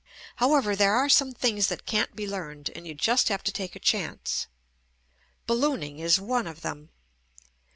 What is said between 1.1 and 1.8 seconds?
things